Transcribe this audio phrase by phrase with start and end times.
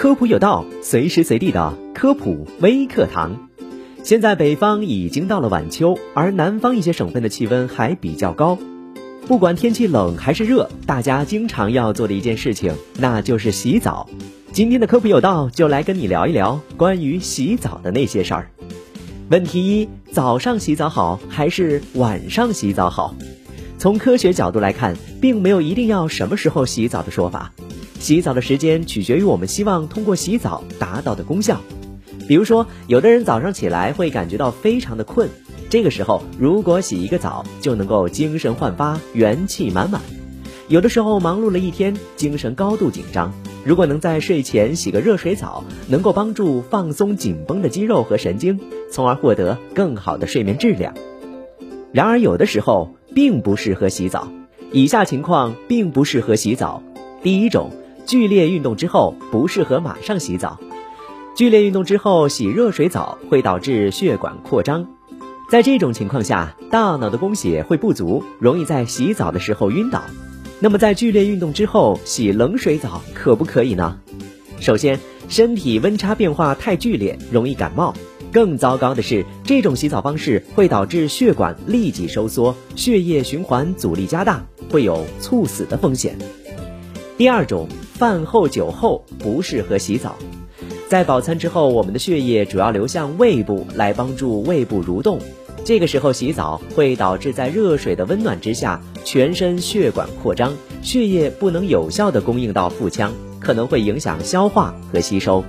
[0.00, 3.50] 科普有道，随时随地的科普微课堂。
[4.02, 8.56] 现在北方已经到了晚秋，而南方一些省份的气温还比较高。
[9.26, 14.08] 不管天气冷还是热，大家经常要做的一件事情，那就是洗澡。
[14.52, 18.50] 今天的科普有道就来跟你聊一聊关于洗澡的那些事儿。
[19.28, 23.14] 问题一：早上洗澡好还是晚上洗澡好？
[23.76, 27.52] 从科学角度来看，并没有一定要什么时候洗澡的说法。
[28.00, 31.60] 洗澡的时间取决于我们希望通过洗澡达到的功效。
[32.26, 35.28] 比如说，有的人早上起来会感觉到非常的困，
[35.68, 40.00] 这个时候如果洗一个澡，就能够精神焕发、元气满满。
[40.68, 48.58] 有的时候忙碌了一天，精神高度紧张，如果能在睡前洗个热水澡，能够帮助放松紧绷的肌肉和神经，
[48.90, 50.94] 从而获得更好的睡眠质量。
[51.92, 54.28] 然而，有的时候并不适合洗澡，
[54.72, 56.82] 以下情况并不适合洗澡。
[57.22, 57.70] 第一种。
[58.10, 60.58] 剧烈运动之后不适合马上洗澡。
[61.36, 64.84] 剧烈运动之后洗热水澡会导致血管扩张，
[65.48, 70.02] 在这种情况下，大脑的供血会不足，容易在洗澡的时候晕倒。
[70.58, 73.96] 那么在剧烈运动之后洗冷水澡可不可以呢？
[74.58, 77.94] 首先，身体温差变化太剧烈，容易感冒。
[78.32, 86.18] 更糟糕的是，这种洗澡方式会导致血管立即收缩，血液循环阻力加大，会有猝死的风险。
[87.16, 87.68] 第二种。
[88.00, 90.16] 饭后、酒后不适合洗澡。
[90.88, 95.18] 在饱餐之后，我们的血液主要流向胃部来帮助胃部蠕动。
[95.66, 105.44] 这个时候洗澡会导致在热水的温暖之下，全身血管扩张，血液不能有效的供应到腹腔，可能会影响消化和吸收。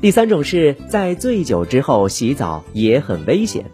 [0.00, 3.66] 第三种是在醉酒之后洗澡也很危险。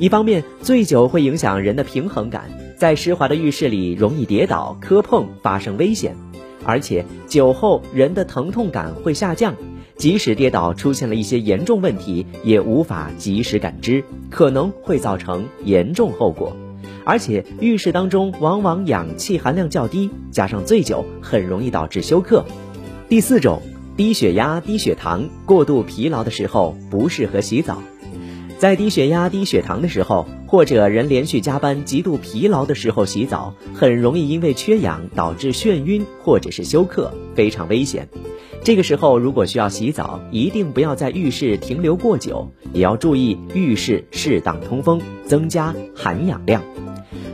[0.00, 6.16] 一方面，醉酒会影响人的平衡感，在湿滑的浴室里容易跌倒、磕碰，发生危险。
[6.68, 9.54] 而且酒后人的疼痛感会下降，
[9.96, 16.54] 即使跌倒出现了一些严重问题，也无法及时感知，可能会造成严重后果。
[17.06, 22.44] 而且浴室当中往往氧气含量较低，加上醉酒，很容易导致休克。
[23.08, 23.62] 第四种，
[23.96, 27.82] 低血压、低血糖、过度疲劳的时候不适合洗澡。
[28.58, 38.08] 在低血压、低血糖的时候，或者人连续加班、极度疲劳的时候洗澡，很容易因为缺氧导致眩晕或者是休克，非常危险。
[38.64, 46.60] 这个时候如果需要洗澡，一定不要在浴室停留过久，也要注意浴室适当通风，增加含氧量。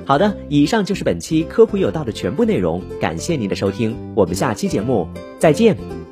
[0.05, 5.09] 好的，以上就是本期科普有道的全部内容，感谢您的收听，我们下期节目
[5.39, 6.04] 再见。